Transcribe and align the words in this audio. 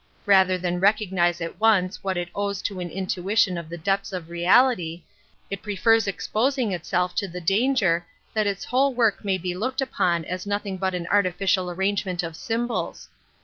Rather 0.25 0.57
than 0.57 0.79
recognize 0.79 1.41
at 1.41 1.59
once 1.59 2.03
what 2.03 2.17
it 2.17 2.29
awes 2.33 2.63
to 2.63 2.79
an 2.79 2.89
intuition 2.89 3.55
of 3.55 3.69
the 3.69 3.77
depths 3.77 4.11
of 4.11 4.31
reality, 4.31 5.03
/it 5.51 5.61
prefers 5.61 6.07
exposing 6.07 6.71
itself 6.71 7.13
to 7.13 7.27
the 7.27 7.39
danger 7.39 8.03
that 8.33 8.47
its 8.47 8.65
whole 8.65 8.95
work 8.95 9.23
may 9.23 9.37
\te 9.37 9.53
looked 9.53 9.79
upon 9.79 10.25
as 10.25 10.47
nothing 10.47 10.75
but 10.75 10.95
an 10.95 11.05
artificial 11.11 11.69
arrange 11.69 12.03
ment 12.03 12.23
of 12.23 12.35
symbols. 12.35 13.09